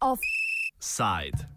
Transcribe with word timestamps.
Offside. 0.00 1.50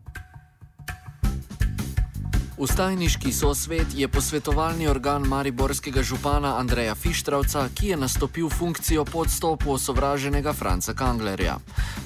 Ustajniški 2.58 3.32
sosvet 3.34 3.88
je 3.96 4.08
posvetovalni 4.08 4.88
organ 4.88 5.28
mariborskega 5.28 6.04
župana 6.04 6.58
Andreja 6.60 6.96
Fištravca, 6.96 7.70
ki 7.76 7.88
je 7.88 7.98
nastopil 7.98 8.50
funkcijo 8.50 9.06
po 9.06 9.20
odstopu 9.20 9.72
osovraženega 9.72 10.54
Franca 10.54 10.94
Kanglerja. 10.94 11.58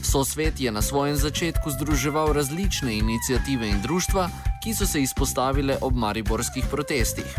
Sosvet 0.04 0.60
je 0.60 0.72
na 0.72 0.82
svojem 0.82 1.16
začetku 1.16 1.70
združeval 1.70 2.34
različne 2.34 2.96
inicijative 2.98 3.70
in 3.70 3.82
društva, 3.82 4.30
ki 4.68 4.74
so 4.74 4.86
se 4.86 5.02
izpostavile 5.02 5.78
ob 5.82 5.96
mariborskih 5.96 6.66
protestih. 6.72 7.36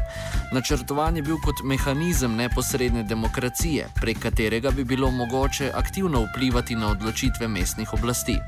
Načrtovan 0.53 1.17
je 1.17 1.23
bil 1.23 1.37
kot 1.45 1.61
mehanizem 1.65 2.37
neposredne 2.37 3.03
demokracije, 3.03 3.89
prek 4.01 4.19
katerega 4.23 4.71
bi 4.71 4.85
bilo 4.85 5.11
mogoče 5.11 5.71
aktivno 5.75 6.23
vplivati 6.25 6.77
na 6.77 6.89
odločitve 6.91 7.49
mestnih 7.49 7.93
oblasti. 7.93 8.39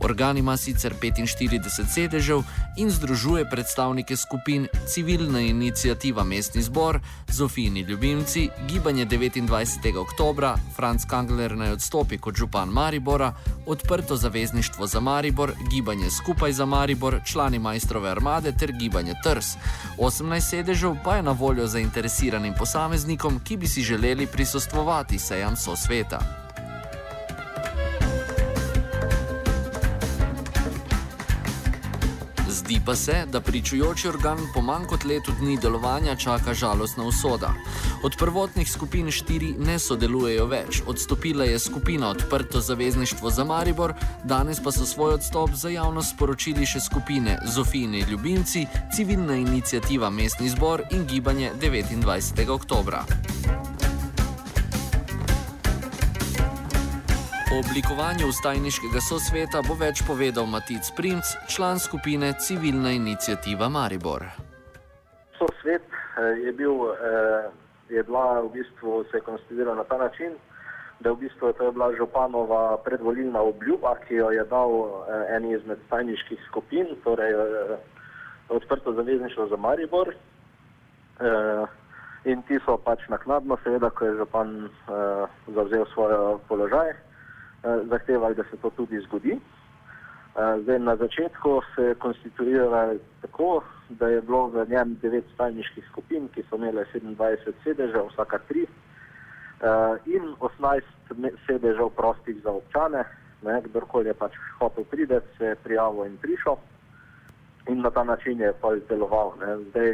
Organ 0.00 0.38
ima 0.38 0.56
sicer 0.56 0.94
45 1.02 1.84
sedežev 1.94 2.42
in 2.76 2.90
združuje 2.90 3.44
predstavnike 3.50 4.16
skupin 4.16 4.66
Civilna 4.88 5.40
inicijativa 5.40 6.24
Mestni 6.24 6.62
zbor, 6.62 7.00
Zofijni 7.28 7.80
ljubimci, 7.80 8.48
Gibanje 8.68 9.06
29. 9.06 9.96
oktober, 9.98 10.48
Franz 10.76 11.04
Kangler 11.10 11.56
naj 11.56 11.72
odstopi 11.72 12.18
kot 12.18 12.36
župan 12.36 12.68
Maribora, 12.68 13.34
Odprto 13.66 14.16
zavezništvo 14.16 14.86
za 14.86 15.00
Maribor, 15.00 15.52
Gibanje 15.70 16.10
skupaj 16.10 16.52
za 16.52 16.66
Maribor, 16.66 17.20
člani 17.24 17.58
majstrove 17.58 18.13
armade 18.14 18.52
ter 18.52 18.72
Gibanje 18.72 19.14
Trs. 19.24 19.56
18 19.98 20.40
sedežev 20.40 20.96
pa 21.04 21.16
je 21.16 21.26
na 21.26 21.32
voljo 21.32 21.66
zainteresiranim 21.66 22.54
posameznikom, 22.58 23.40
ki 23.44 23.56
bi 23.56 23.66
si 23.66 23.82
želeli 23.82 24.26
prisostvovati 24.26 25.18
sejam 25.18 25.56
so 25.56 25.76
Zdi 32.74 32.82
pa 32.86 32.96
se, 32.96 33.26
da 33.32 33.40
pričujoči 33.40 34.08
organ 34.08 34.38
po 34.54 34.60
manj 34.60 34.84
kot 34.90 35.04
letu 35.04 35.32
dni 35.38 35.58
delovanja 35.62 36.16
čaka 36.16 36.54
žalostna 36.54 37.04
usoda. 37.04 37.52
Od 38.02 38.16
prvotnih 38.18 38.70
skupin 38.70 39.10
štiri 39.10 39.52
ne 39.58 39.78
sodelujejo 39.78 40.46
več, 40.46 40.80
odstopila 40.86 41.44
je 41.44 41.58
skupina 41.58 42.10
Odprto 42.10 42.60
zavezništvo 42.60 43.30
za 43.30 43.44
Maribor, 43.44 43.94
danes 44.24 44.58
pa 44.64 44.72
so 44.72 44.86
svoj 44.86 45.14
odstop 45.14 45.54
za 45.54 45.70
javnost 45.70 46.16
sporočili 46.16 46.66
še 46.66 46.80
skupine 46.80 47.38
Zofijni 47.46 48.02
ljubimci, 48.10 48.66
civilna 48.96 49.36
inicijativa 49.36 50.10
Mestni 50.10 50.48
zbor 50.48 50.82
in 50.90 51.06
gibanje 51.06 51.52
29. 51.60 52.50
oktobra. 52.50 53.04
O 57.54 57.58
oblikovanju 57.58 58.26
ustajniškega 58.28 59.00
sosveta 59.08 59.60
bo 59.62 59.74
več 59.78 60.00
povedal 60.06 60.46
Matic 60.50 60.88
Primc, 60.96 61.28
član 61.46 61.78
skupine 61.78 62.32
Civilna 62.44 62.90
inicijativa 62.90 63.68
Maribor. 63.68 64.24
Sosvet 65.38 65.86
eh, 65.86 66.40
je, 66.46 66.52
bil, 66.58 66.74
eh, 66.90 67.46
je 67.94 68.02
bila 68.08 68.40
v 68.40 68.50
bistvu 68.56 69.04
se 69.12 69.20
konstituirala 69.20 69.76
na 69.76 69.84
ta 69.84 70.00
način, 70.02 70.34
da 70.98 71.12
je 71.12 71.14
v 71.14 71.20
bistvu 71.22 71.52
to 71.52 71.68
je 71.68 71.76
bila 71.78 71.92
županova 71.94 72.64
predvolilna 72.88 73.46
obljuba, 73.52 73.94
ki 74.08 74.18
jo 74.18 74.34
je 74.34 74.48
dal 74.50 74.74
eh, 74.74 75.36
eni 75.36 75.54
izmed 75.54 75.78
stajniških 75.86 76.42
skupin, 76.50 76.90
torej 77.06 77.38
odprto 78.48 78.98
zavezništvo 78.98 79.46
za 79.46 79.56
Maribor. 79.56 80.14
In 82.24 82.42
ti 82.42 82.58
so 82.66 82.80
pač 82.82 83.06
naknadno, 83.08 83.56
seveda, 83.62 83.90
ko 83.90 84.04
je 84.04 84.16
župan 84.18 84.70
zavzel 85.54 85.86
svoj 85.94 86.40
položaj. 86.48 86.90
Eh, 86.90 87.13
zahtevali, 87.64 88.34
da 88.34 88.44
se 88.50 88.56
to 88.56 88.70
tudi 88.70 89.00
zgodi. 89.00 89.40
Eh, 90.34 90.60
zdaj, 90.62 90.78
na 90.78 90.96
začetku 90.96 91.60
se 91.74 91.82
je 91.82 91.94
konstituiralo 91.94 92.94
tako, 93.22 93.62
da 93.88 94.08
je 94.08 94.20
bilo 94.22 94.46
v 94.46 94.66
njem 94.68 94.98
devet 95.02 95.24
stalniških 95.34 95.84
skupin, 95.86 96.28
ki 96.28 96.42
so 96.50 96.56
imele 96.56 96.84
27 96.94 97.52
sedežev, 97.64 98.08
vsaka 98.10 98.38
tri, 98.48 98.66
eh, 98.66 99.94
in 100.06 100.34
18 100.40 100.82
sedežev 101.46 101.90
prostih 101.96 102.42
za 102.42 102.50
občane. 102.50 103.04
Ne, 103.42 103.60
kdorkoli 103.62 104.08
je 104.08 104.14
pač 104.14 104.32
hotel 104.58 104.84
priti, 104.84 105.20
se 105.38 105.44
je 105.44 105.54
prijavil 105.54 106.06
in 106.06 106.16
prišel, 106.16 106.56
in 107.68 107.80
na 107.80 107.90
ta 107.90 108.04
način 108.04 108.40
je 108.40 108.52
pač 108.52 108.82
deloval. 108.88 109.34
Ne. 109.40 109.56
Zdaj, 109.70 109.90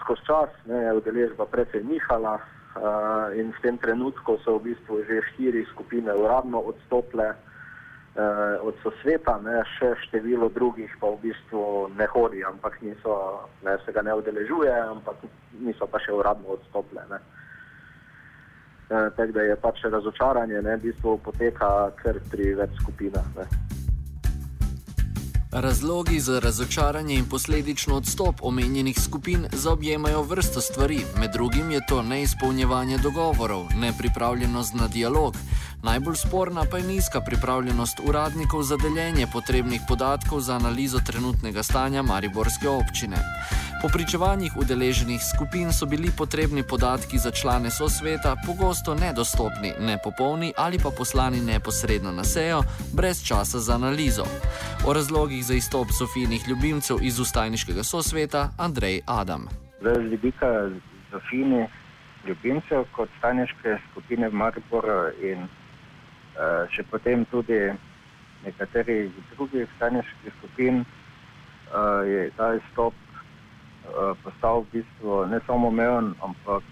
skozi 0.00 0.26
čas 0.26 0.50
ne, 0.66 0.76
je 0.76 0.92
udeležba 0.92 1.46
precej 1.46 1.84
nihala, 1.84 2.36
Uh, 2.36 2.57
in 3.34 3.52
v 3.52 3.58
tem 3.62 3.78
trenutku 3.78 4.38
so 4.44 4.58
v 4.58 4.72
bistvu 4.72 5.04
že 5.04 5.22
štiri 5.32 5.64
skupine 5.72 6.12
uradno 6.14 6.60
odstopile 6.60 7.34
uh, 7.34 8.58
od 8.62 8.74
sosveta, 8.82 9.38
ne, 9.42 9.62
še 9.78 9.94
število 10.08 10.48
drugih 10.48 10.90
pa 11.00 11.10
v 11.14 11.30
bistvu 11.30 11.88
ne 11.98 12.06
hodi, 12.06 12.44
ampak 12.44 12.80
niso, 12.82 13.46
ne, 13.62 13.78
se 13.84 13.92
ga 13.92 14.02
ne 14.02 14.14
udeležuje, 14.14 14.72
ampak 14.72 15.26
niso 15.60 15.86
pa 15.86 15.98
še 15.98 16.12
uradno 16.12 16.58
odstopile. 16.58 17.06
Uh, 17.12 17.18
Tako 18.88 19.32
da 19.36 19.42
je 19.44 19.56
pač 19.60 19.84
razočaranje, 19.84 20.62
ne, 20.62 20.76
v 20.76 20.88
bistvu 20.88 21.18
poteka 21.20 21.92
kar 22.00 22.16
pri 22.32 22.54
več 22.56 22.72
skupinah. 22.80 23.26
Ne. 23.36 23.67
Razlogi 25.52 26.20
za 26.20 26.38
razočaranje 26.38 27.14
in 27.14 27.24
posledično 27.24 27.96
odstop 27.96 28.34
omenjenih 28.42 29.00
skupin 29.00 29.46
zaobjemajo 29.52 30.22
vrsto 30.22 30.60
stvari, 30.60 31.00
med 31.20 31.30
drugim 31.32 31.70
je 31.70 31.80
to 31.88 32.02
neizpolnjevanje 32.02 32.98
dogovorov, 32.98 33.66
nepripravljenost 33.80 34.74
na 34.74 34.88
dialog. 34.88 35.36
Najbolj 35.82 36.16
sporna 36.16 36.64
pa 36.70 36.78
je 36.78 36.86
nizka 36.86 37.20
pripravljenost 37.20 38.00
uradnikov 38.04 38.62
za 38.62 38.76
deljenje 38.76 39.26
potrebnih 39.32 39.80
podatkov 39.88 40.40
za 40.40 40.54
analizo 40.54 41.00
trenutnega 41.06 41.62
stanja 41.62 42.02
Mariborske 42.02 42.68
občine. 42.68 43.16
Po 43.82 43.88
pričevanjih 43.88 44.56
udeleženih 44.56 45.20
skupin 45.22 45.72
so 45.72 45.86
bili 45.86 46.10
potrebni 46.18 46.62
podatki 46.62 47.18
za 47.18 47.30
člane 47.30 47.70
sosveta 47.70 48.36
pogosto 48.46 48.94
nedostopni, 48.94 49.70
nepopolni 49.80 50.52
ali 50.56 50.78
pa 50.82 50.90
poslani 50.98 51.40
neposredno 51.40 52.12
na 52.12 52.24
sejo, 52.24 52.62
brez 52.96 53.22
časa 53.28 53.58
za 53.58 53.74
analizo. 53.74 54.24
O 54.86 54.92
razlogih 54.92 55.44
za 55.44 55.54
izstop 55.54 55.86
Sofijnih 55.98 56.48
ljubimcev 56.48 56.96
iz 57.02 57.20
ustajniškega 57.20 57.82
sosveta 57.82 58.50
Andrej 58.58 59.00
Adam. 59.06 59.48
Z 59.80 59.98
vidika 60.10 60.70
Sofijnih 61.10 61.68
ljubimcev 62.26 62.84
kot 62.92 63.08
ustajniške 63.16 63.78
skupine 63.90 64.28
v 64.28 64.34
Mariboru 64.34 65.10
in 65.22 65.38
uh, 65.42 66.66
še 66.74 66.82
potem 66.90 67.24
tudi 67.30 67.60
nekaterih 68.44 69.10
drugih 69.34 69.68
ustajniških 69.70 70.32
skupin 70.38 70.80
uh, 70.80 72.02
je 72.06 72.30
ta 72.36 72.54
izstop 72.54 72.94
postal 74.22 74.62
v 74.62 74.78
bistvu 74.78 75.26
ne 75.26 75.40
samo 75.46 75.68
omejen, 75.68 76.14
ampak 76.22 76.62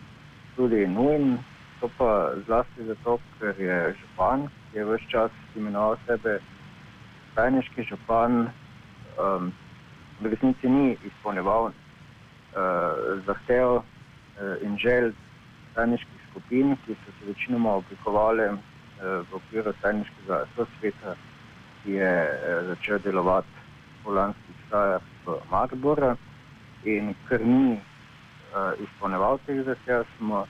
tudi 0.57 0.87
nujen. 0.87 1.39
To 1.81 1.91
pa 1.99 2.33
zlasti 2.47 2.89
zato, 2.89 3.21
ker 3.39 3.53
je 3.61 3.95
župan, 4.01 4.49
ki 4.73 4.79
je 4.79 4.85
vse 4.85 5.09
čas 5.13 5.33
imenoval 5.57 5.99
sebe 6.07 6.39
tajniški 7.37 7.85
župan, 7.85 8.49
um, 9.21 9.53
v 10.21 10.33
resnici 10.33 10.69
ni 10.69 10.97
izpolneval 11.05 11.69
uh, 11.69 11.75
zahtev 13.29 13.77
uh, 13.77 13.83
in 14.65 14.79
želj 14.81 15.13
tajniških 15.77 16.21
skupin, 16.31 16.77
ki 16.87 16.97
so 17.05 17.13
se 17.19 17.29
večinoma 17.29 17.77
oblikovali 17.83 18.49
uh, 18.49 18.59
v 19.29 19.37
okviru 19.37 19.77
tajniškega 19.83 20.45
sosveta, 20.57 21.13
ki 21.85 22.01
je 22.01 22.15
uh, 22.25 22.65
začel 22.73 23.05
delovati 23.05 23.53
v 24.05 24.17
lanskih 24.17 24.57
stajah 24.69 25.05
v 25.27 25.37
Marboru 25.53 26.17
in 26.87 27.15
ker 27.29 27.43
ni 27.43 27.75
uh, 27.75 28.73
izpolneval 28.83 29.39
teh 29.47 29.63
zahtev, 29.67 30.05
smo 30.17 30.47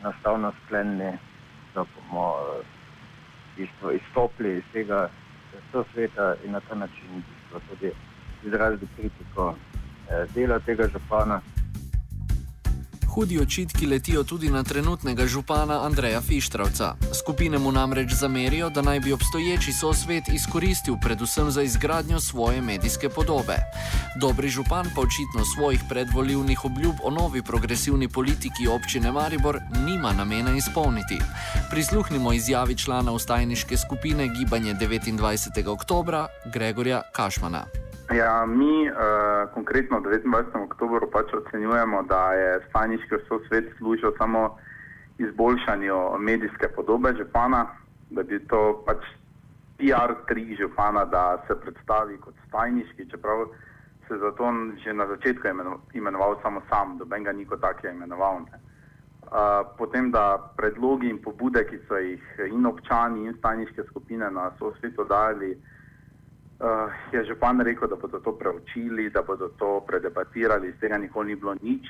enostavno 0.00 0.52
sklenili, 0.64 1.12
da 1.74 1.84
bomo 1.94 2.26
uh, 2.30 3.94
izstopili 3.94 4.58
iz 4.58 4.64
tega 4.72 5.08
sveta 5.92 6.34
in 6.44 6.52
na 6.52 6.60
ta 6.60 6.74
način 6.74 7.22
tudi 7.68 7.92
izrazili 8.44 8.88
kritiko 8.96 9.48
uh, 9.48 10.34
dela 10.34 10.58
tega 10.58 10.88
župana. 10.88 11.40
Hudi 13.14 13.38
očitki 13.40 13.86
letijo 13.86 14.24
tudi 14.24 14.50
na 14.50 14.62
trenutnega 14.62 15.26
župana 15.26 15.86
Andreja 15.86 16.20
Fištravca. 16.20 16.94
Skupine 17.18 17.58
mu 17.58 17.72
namreč 17.72 18.12
zamerijo, 18.12 18.70
da 18.70 18.82
naj 18.82 19.00
bi 19.00 19.12
obstoječi 19.12 19.72
sosvet 19.72 20.24
izkoristil 20.28 20.94
predvsem 21.02 21.50
za 21.50 21.62
izgradnjo 21.62 22.20
svoje 22.20 22.62
medijske 22.62 23.08
podobe. 23.08 23.56
Dobri 24.20 24.48
župan 24.48 24.86
pa 24.94 25.00
očitno 25.00 25.44
svojih 25.54 25.80
predvoljivnih 25.88 26.64
obljub 26.64 26.94
o 27.04 27.10
novi 27.10 27.42
progresivni 27.42 28.08
politiki 28.08 28.68
občine 28.68 29.12
Maribor 29.12 29.60
nima 29.86 30.12
namena 30.12 30.56
izpolniti. 30.56 31.18
Prisluhnimo 31.70 32.32
izjavi 32.32 32.76
člana 32.76 33.12
ustajniške 33.12 33.76
skupine 33.76 34.28
Gibanje 34.28 34.74
29. 34.74 35.68
oktober 35.68 36.14
Gregorja 36.52 37.02
Kašmana. 37.12 37.64
Ja, 38.14 38.46
mi 38.46 38.88
uh, 38.88 38.96
konkretno 39.54 40.00
29. 40.00 40.64
oktober 40.64 41.04
pač 41.12 41.32
ocenjujemo, 41.34 42.02
da 42.08 42.32
je 42.32 42.60
staniški 42.68 43.18
sosvet 43.28 43.68
služil 43.76 44.14
samo 44.18 44.56
izboljšanju 45.18 45.96
medijske 46.18 46.68
podobe 46.76 47.12
župana, 47.18 47.66
da 48.10 48.22
bi 48.22 48.38
to 48.48 48.82
pač 48.86 49.04
PR 49.76 50.14
tri 50.28 50.56
župana, 50.56 51.04
da 51.04 51.44
se 51.46 51.60
predstavi 51.60 52.16
kot 52.16 52.34
stajniški, 52.48 53.10
čeprav 53.10 53.44
se 54.08 54.16
zato 54.16 54.52
že 54.84 54.92
na 54.92 55.06
začetku 55.06 55.48
imenoval 55.92 56.40
samo 56.42 56.62
sam, 56.68 56.98
doben 56.98 57.24
ga 57.24 57.32
niko 57.32 57.56
tak 57.56 57.84
je 57.84 57.90
imenoval. 57.90 58.40
Ne. 58.40 58.58
Uh, 59.28 59.68
potem, 59.78 60.10
da 60.10 60.52
predlogi 60.56 61.10
in 61.10 61.20
pobude, 61.22 61.66
ki 61.68 61.84
so 61.88 62.00
jih 62.00 62.24
in 62.48 62.66
občani 62.66 63.26
in 63.26 63.34
stajniške 63.36 63.84
skupine 63.90 64.30
na 64.30 64.50
sosvetu 64.58 65.04
dali, 65.04 65.52
uh, 65.52 65.77
je 67.12 67.24
župan 67.24 67.60
rekel, 67.60 67.88
da 67.88 67.96
bodo 67.96 68.18
to 68.18 68.32
preučili, 68.38 69.10
da 69.10 69.22
bodo 69.22 69.48
to 69.48 69.80
predebatirali, 69.86 70.68
iz 70.68 70.78
tega 70.80 70.98
nikoli 70.98 71.28
ni 71.28 71.36
bilo 71.36 71.54
nič. 71.62 71.86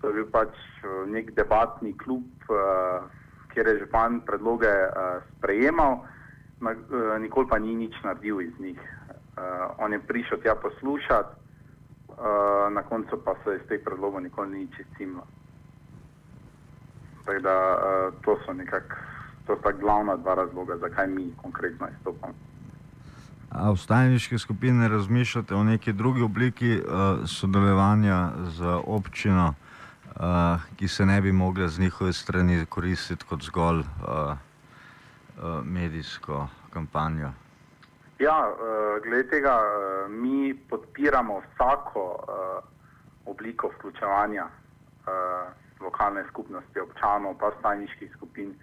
To 0.00 0.08
je 0.08 0.14
bil 0.14 0.26
pač 0.28 0.52
uh, 0.84 1.08
nek 1.08 1.32
debatni 1.32 1.94
klub, 1.96 2.28
uh, 2.52 3.08
kjer 3.54 3.66
je 3.66 3.78
župan 3.86 4.20
predloge 4.20 4.68
uh, 4.68 5.24
sprejemal, 5.32 6.04
na, 6.60 6.76
uh, 6.76 7.16
nikoli 7.16 7.48
pa 7.48 7.58
ni 7.58 7.72
nič 7.72 7.96
naredil 8.04 8.44
iz 8.44 8.52
njih. 8.60 8.80
Uh, 9.34 9.72
on 9.80 9.96
je 9.96 10.04
prišel 10.04 10.44
tja 10.44 10.54
poslušati, 10.54 11.32
uh, 12.12 12.68
na 12.68 12.82
koncu 12.84 13.16
pa 13.24 13.32
se 13.44 13.56
iz 13.56 13.64
teh 13.68 13.80
predlogov 13.80 14.20
nikoli 14.20 14.52
ni 14.52 14.58
nič 14.68 14.84
izcimlo. 14.84 15.24
Tako 17.24 17.40
da 17.40 17.56
uh, 17.56 18.12
to 18.20 18.36
so 18.44 18.52
nekako, 18.52 19.00
to 19.46 19.56
sta 19.56 19.72
glavna 19.72 20.16
dva 20.16 20.34
razloga, 20.34 20.76
zakaj 20.76 21.08
mi 21.08 21.32
konkretno 21.40 21.88
izstopamo. 21.88 22.53
A 23.54 23.70
v 23.70 23.78
stajniški 23.78 24.38
skupini 24.38 24.88
razmišljate 24.88 25.54
o 25.54 25.62
neki 25.64 25.92
drugi 25.92 26.22
obliki 26.22 26.72
uh, 26.74 27.22
sodelovanja 27.26 28.30
z 28.50 28.66
občino, 28.86 29.54
uh, 29.54 30.58
ki 30.76 30.88
se 30.88 31.06
ne 31.06 31.20
bi 31.22 31.32
mogla 31.32 31.68
z 31.68 31.78
njihove 31.78 32.12
strani 32.12 32.66
koristiti 32.66 33.24
kot 33.28 33.42
zgolj 33.42 33.78
uh, 33.78 33.86
uh, 33.86 35.62
medijsko 35.62 36.48
kampanjo? 36.70 37.30
Ja, 38.18 38.50
uh, 38.50 39.02
glede 39.02 39.28
tega, 39.30 39.54
uh, 39.54 40.10
mi 40.10 40.54
podpiramo 40.54 41.40
vsako 41.46 42.02
uh, 42.02 42.64
obliko 43.26 43.70
vključevanja 43.78 44.48
lokalne 45.80 46.24
skupnosti, 46.28 46.80
občanov, 46.80 47.34
pa 47.38 47.50
stajniških 47.58 48.12
skupin, 48.16 48.54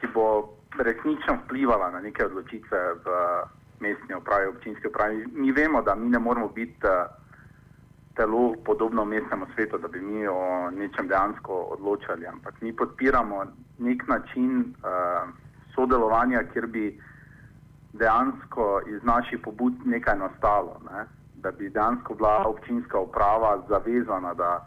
ki 0.00 0.06
bo 0.14 0.54
resnično 0.78 1.34
vplivala 1.44 1.90
na 1.90 2.00
neke 2.00 2.24
odločitve 2.24 2.78
v. 3.04 3.16
Mestne 3.82 4.16
uprave, 4.16 4.48
občinske 4.48 4.88
uprave. 4.88 5.26
Mi 5.32 5.52
vemo, 5.52 5.82
da 5.82 5.94
mi 5.94 6.10
ne 6.10 6.18
moramo 6.18 6.48
biti 6.48 6.86
uh, 6.86 7.10
telo 8.14 8.54
podobno 8.64 9.04
mestnemu 9.04 9.46
svetu, 9.54 9.78
da 9.78 9.88
bi 9.88 10.00
mi 10.00 10.26
o 10.26 10.70
nečem 10.70 11.08
dejansko 11.08 11.54
odločali, 11.76 12.26
ampak 12.26 12.60
mi 12.60 12.76
podpiramo 12.76 13.44
nek 13.78 14.08
način 14.08 14.60
uh, 14.60 15.28
sodelovanja, 15.74 16.44
kjer 16.52 16.66
bi 16.66 17.00
dejansko 17.92 18.80
iz 18.86 19.02
naših 19.02 19.40
pobud 19.44 19.72
nekaj 19.84 20.18
nastalo, 20.18 20.80
ne? 20.90 21.04
da 21.42 21.50
bi 21.50 21.70
dejansko 21.70 22.14
bila 22.14 22.44
občinska 22.46 22.98
uprava 22.98 23.62
zavezana, 23.68 24.34
da, 24.34 24.66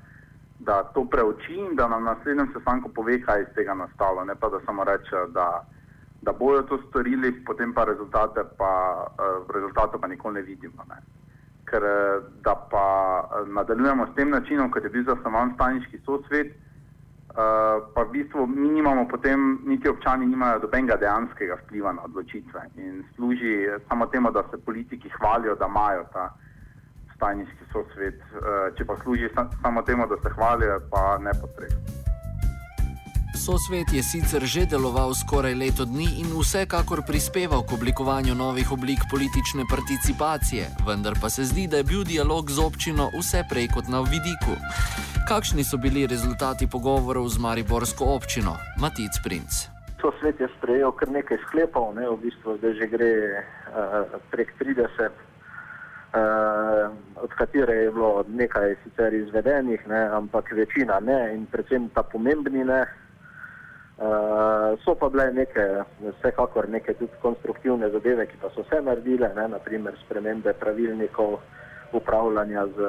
da 0.60 0.84
to 0.84 1.06
preuči 1.06 1.56
in 1.56 1.76
da 1.76 1.88
nam 1.88 2.04
na 2.04 2.14
naslednjem 2.14 2.50
sestanku 2.54 2.90
pove, 2.90 3.22
kaj 3.22 3.42
iz 3.42 3.48
tega 3.56 3.74
nastalo, 3.74 4.26
ne 4.26 4.36
pa 4.36 4.50
da 4.50 4.60
samo 4.66 4.84
reče, 4.84 5.24
da 5.34 5.66
da 6.26 6.34
bojo 6.34 6.62
to 6.62 6.80
storili, 6.90 7.32
potem 7.46 7.74
pa 7.74 7.84
rezultate 7.86 8.44
pa, 8.58 9.06
uh, 9.20 9.54
rezultate 9.54 9.98
pa 10.02 10.08
nikoli 10.08 10.34
ne 10.34 10.42
vidimo. 10.42 10.84
Ne. 10.90 10.98
Ker 11.66 11.84
eh, 11.84 12.22
da 12.46 12.54
pa 12.72 12.86
eh, 13.26 13.48
nadaljujemo 13.50 14.06
s 14.08 14.16
tem 14.16 14.30
načinom, 14.30 14.70
kot 14.72 14.84
je 14.84 14.90
bil 14.90 15.04
zasnovan 15.04 15.54
staniški 15.56 15.98
sosvet, 16.06 16.54
pa 17.36 18.04
v 18.04 18.12
bistvu 18.12 18.46
mi 18.48 18.70
nimamo 18.70 19.08
potem, 19.12 19.60
niti 19.66 19.90
občani 19.90 20.28
nimajo 20.30 20.62
dobenega 20.64 20.96
dejanskega 21.02 21.58
vpliva 21.64 21.92
na 21.98 22.06
odločitve 22.08 22.62
in 22.78 23.04
služi 23.16 23.68
samo 23.90 24.08
temu, 24.08 24.32
da 24.32 24.46
se 24.52 24.62
politiki 24.66 25.12
hvalijo, 25.18 25.58
da 25.60 25.68
imajo 25.68 26.06
ta 26.14 26.30
staniški 27.18 27.68
sosvet, 27.74 28.24
če 28.78 28.86
pa 28.86 28.96
služi 29.04 29.30
samo 29.62 29.82
temu, 29.82 30.08
da 30.08 30.22
se 30.24 30.30
hvalijo, 30.38 30.80
pa 30.92 31.18
ne 31.18 31.36
potrebno. 31.42 32.05
Sosvet 33.36 33.92
je 33.92 34.00
sicer 34.00 34.40
že 34.48 34.64
deloval 34.64 35.12
skoraj 35.12 35.52
leto 35.60 35.84
dni 35.84 36.24
in 36.24 36.32
vsekakor 36.32 37.04
prispeval 37.04 37.68
k 37.68 37.76
oblikovanju 37.76 38.32
novih 38.32 38.72
oblik 38.72 39.04
politične 39.12 39.68
participacije, 39.68 40.64
vendar 40.88 41.20
pa 41.22 41.30
se 41.30 41.44
zdi, 41.44 41.68
da 41.68 41.78
je 41.78 41.84
bil 41.84 42.04
dialog 42.08 42.48
z 42.48 42.60
občino 42.64 43.12
vse 43.12 43.44
prej 43.52 43.68
kot 43.76 43.92
na 43.92 44.00
vidiku. 44.08 44.56
Kakšni 45.28 45.68
so 45.68 45.76
bili 45.78 46.08
rezultati 46.08 46.64
pogovorov 46.68 47.28
z 47.28 47.38
Mariborsko 47.38 48.08
občino? 48.16 48.56
Matic 48.80 49.20
Princ. 49.20 49.68
Sosvet 50.00 50.40
je 50.40 50.48
sprejel 50.56 50.96
kar 50.96 51.12
nekaj 51.12 51.38
sklepov, 51.44 51.92
ne, 51.92 52.08
v 52.08 52.18
bistvu 52.24 52.56
zdaj 52.64 52.74
že 52.80 52.88
gre 52.88 53.12
uh, 53.44 54.16
prek 54.32 54.56
30. 54.64 54.80
Uh, 54.80 55.04
eh, 56.16 56.88
od 57.20 57.32
katerih 57.36 57.76
je 57.84 57.92
bilo 57.92 58.24
nekaj 58.32 58.80
sicer 58.84 59.12
izvedenih, 59.12 59.84
ne, 59.92 60.08
ampak 60.16 60.56
večina 60.56 61.04
ne, 61.04 61.36
in 61.36 61.44
predvsem 61.52 61.92
ta 61.92 62.04
pomembni 62.08 62.64
ne, 62.64 62.88
Uh, 62.88 63.05
so 64.84 64.96
pa 64.96 65.10
bile 65.10 65.32
neke, 65.32 65.84
vsekakor 66.20 66.70
neke 66.70 66.94
tudi 66.94 67.12
konstruktivne 67.22 67.90
zadeve, 67.90 68.26
ki 68.28 68.38
pa 68.42 68.50
so 68.52 68.64
se 68.70 68.82
naredile, 68.82 69.32
ne, 69.36 69.48
naprimer 69.48 69.96
spremembe 70.06 70.54
pravilnikov 70.54 71.40
upravljanja 71.94 72.66
z 72.76 72.80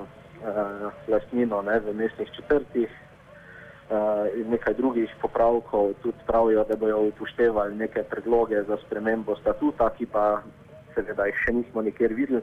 uh, 0.00 0.92
lastnino 1.08 1.62
ne, 1.62 1.80
v 1.80 1.94
mestnih 1.94 2.30
četrtih 2.32 2.88
uh, 2.88 4.24
in 4.36 4.48
nekaj 4.50 4.74
drugih 4.74 5.10
popravkov. 5.20 5.92
Tudi 6.02 6.24
pravijo, 6.26 6.64
da 6.64 6.76
bojo 6.76 7.02
upoštevali 7.10 7.76
neke 7.76 8.02
predloge 8.02 8.62
za 8.62 8.76
spremembo 8.86 9.36
statuta, 9.36 9.90
ki 9.98 10.06
pa 10.06 10.40
seveda 10.94 11.26
jih 11.28 11.42
še 11.44 11.52
nismo 11.52 11.82
nikjer 11.82 12.14
videli. 12.14 12.42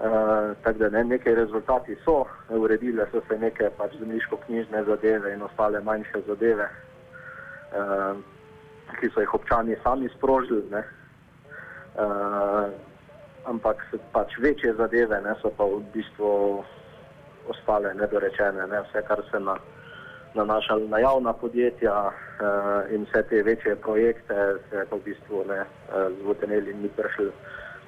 Uh, 0.00 0.54
tako 0.62 0.78
da 0.78 0.88
ne, 0.88 1.02
nekaj 1.04 1.34
rezultati 1.34 1.96
so, 2.04 2.22
uredile 2.48 3.04
so 3.10 3.20
se 3.28 3.36
neke 3.38 3.68
pač 3.76 3.98
zemljiško-knjižne 3.98 4.84
zadeve 4.84 5.34
in 5.34 5.42
ostale 5.42 5.82
manjše 5.84 6.22
zadeve 6.28 6.64
uh, 6.64 6.89
ki 9.00 9.10
so 9.14 9.20
jih 9.20 9.34
občani 9.34 9.76
sami 9.82 10.08
sprožili. 10.16 10.82
Uh, 12.00 12.70
ampak 13.44 13.82
pač 14.12 14.38
večje 14.38 14.74
zadeve 14.74 15.20
ne, 15.20 15.34
so 15.42 15.50
pa 15.56 15.64
v 15.64 15.82
bistvu 15.94 16.62
ostale 17.50 17.94
nedorečene. 17.94 18.66
Ne. 18.66 18.82
Vse, 18.88 19.02
kar 19.08 19.22
se 19.30 19.40
na, 19.40 19.56
nanaša 20.34 20.78
na 20.88 20.98
javna 20.98 21.32
podjetja 21.32 21.94
uh, 22.10 22.94
in 22.94 23.06
vse 23.08 23.22
te 23.28 23.42
večje 23.42 23.76
projekte, 23.76 24.60
se 24.70 24.76
je 24.76 24.86
v 24.90 25.00
bistvu 25.04 25.44
ne, 25.48 25.64
uh, 25.64 26.12
zvoteneli 26.22 26.70
in 26.70 26.82
ni 26.82 26.88
prišli 26.88 27.30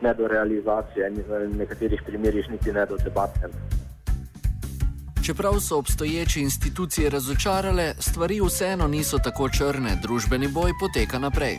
ne 0.03 0.15
do 0.15 0.27
realizacije, 0.29 1.11
v 1.29 1.47
nekaterih 1.59 2.03
primerjih 2.03 2.51
niti 2.51 2.73
ne 2.73 2.87
do 2.87 2.97
debate. 2.97 3.53
Čeprav 5.27 5.53
so 5.61 5.79
obstoječe 5.79 6.41
institucije 6.41 7.11
razočarale, 7.11 7.95
stvari 7.99 8.41
vseeno 8.47 8.89
niso 8.89 9.19
tako 9.19 9.49
črne, 9.49 9.91
družbeni 10.03 10.49
boj 10.49 10.73
poteka 10.81 11.19
naprej. 11.19 11.57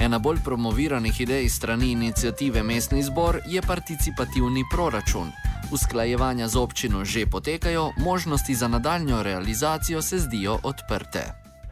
Ena 0.00 0.18
bolj 0.18 0.38
promoviranih 0.44 1.20
idej 1.20 1.48
strani 1.48 1.92
inicijative 1.92 2.62
Mestni 2.62 3.02
zbor 3.02 3.34
je 3.46 3.60
participativni 3.62 4.62
proračun. 4.74 5.28
Usklajevanja 5.74 6.48
z 6.48 6.56
občino 6.56 7.04
že 7.04 7.26
potekajo, 7.26 7.84
možnosti 8.04 8.54
za 8.54 8.68
nadaljno 8.68 9.22
realizacijo 9.22 10.02
se 10.02 10.18
zdijo 10.18 10.58
odprte. 10.70 11.22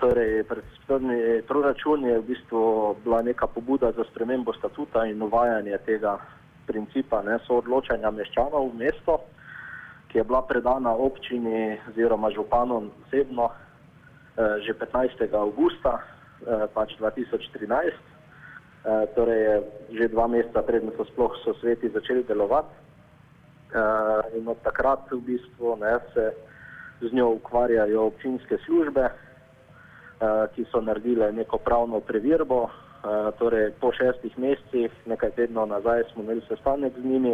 Torej, 0.01 0.45
predstavni 0.45 1.43
proračun 1.49 2.05
je 2.05 2.19
v 2.19 2.23
bistvu 2.23 2.63
bila 3.05 3.23
neka 3.23 3.47
pobuda 3.47 3.93
za 3.97 4.05
spremembo 4.11 4.53
statuta 4.53 5.07
in 5.07 5.23
uvajanje 5.23 5.79
tega 5.87 6.19
principa 6.67 7.23
ne, 7.23 7.39
soodločanja 7.47 8.11
meščanov 8.11 8.71
v 8.71 8.75
mesto 8.79 9.19
ki 10.13 10.19
je 10.19 10.25
bila 10.25 10.43
predana 10.43 10.93
občini 10.93 11.81
oziroma 11.89 12.31
županom 12.31 12.93
osebno 13.07 13.49
eh, 13.49 14.61
že 14.61 14.77
15. 14.77 15.25
augusta 15.33 16.05
eh, 16.45 16.69
pač 16.75 16.93
2013, 17.01 17.33
eh, 17.65 17.97
torej 19.17 19.65
že 19.89 20.13
dva 20.13 20.29
meseca 20.29 20.61
predtem 20.61 20.93
so 21.01 21.09
sploh 21.09 21.33
so 21.41 21.57
sveti 21.65 21.89
začeli 21.89 22.29
delovati. 22.29 22.85
In 24.37 24.45
od 24.45 24.61
takrat 24.61 25.09
v 25.09 25.17
bistvu 25.25 25.81
ne, 25.81 25.97
se 26.13 26.37
z 27.01 27.09
njo 27.09 27.41
ukvarjajo 27.41 28.13
občinske 28.13 28.61
službe, 28.69 29.09
ki 30.53 30.69
so 30.69 30.85
naredile 30.85 31.33
neko 31.33 31.57
pravno 31.57 32.05
preverbo, 32.05 32.69
torej 33.41 33.73
po 33.81 33.89
šestih 33.97 34.37
mesecih, 34.37 34.93
nekaj 35.09 35.33
tednov 35.41 35.73
nazaj 35.73 36.05
smo 36.13 36.21
imeli 36.21 36.45
sestanek 36.53 36.93
z 37.01 37.05
njimi, 37.05 37.33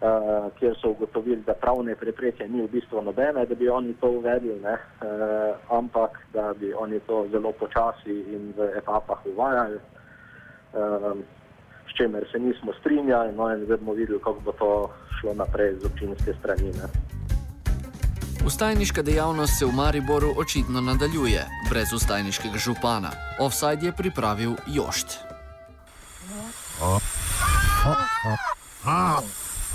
uh, 0.00 0.52
kjer 0.58 0.76
so 0.80 0.90
ugotovili, 0.90 1.42
da 1.46 1.54
pravne 1.54 1.94
prepreke 1.94 2.48
ni 2.48 2.62
v 2.62 2.68
bistvu 2.68 3.02
nobene, 3.02 3.46
da 3.46 3.54
bi 3.54 3.68
oni 3.68 3.94
to 4.00 4.10
uvedli, 4.10 4.60
ne, 4.60 4.72
uh, 4.72 5.78
ampak 5.78 6.18
da 6.32 6.54
bi 6.60 6.72
oni 6.74 7.00
to 7.00 7.26
zelo 7.30 7.52
počasi 7.52 8.20
in 8.34 8.52
v 8.56 8.70
etapah 8.78 9.26
uvajali, 9.26 9.78
um, 10.72 11.22
s 11.90 11.96
čemer 11.96 12.26
se 12.32 12.38
nismo 12.38 12.72
strinjali, 12.80 13.32
no 13.32 13.50
in 13.50 13.64
zdaj 13.64 13.76
bomo 13.76 13.92
videli, 13.92 14.18
kako 14.18 14.40
bo 14.40 14.52
to 14.52 14.90
šlo 15.20 15.34
naprej 15.34 15.74
z 15.80 15.86
občinske 15.86 16.34
strani. 16.40 16.72
Ne. 16.72 16.88
Ustajniška 18.46 19.02
dejavnost 19.02 19.58
se 19.58 19.66
v 19.66 19.72
Mariboru 19.72 20.34
očitno 20.36 20.80
nadaljuje, 20.80 21.44
brez 21.70 21.92
ustajniškega 21.92 22.58
župana. 22.58 23.10
Offside 23.40 23.86
je 23.86 23.92
pripravil 23.92 24.54
Jošt. 24.66 25.18
Oh. 26.82 27.02
Oh. 27.86 27.96
Oh. 28.26 28.38
Oh. 28.86 29.47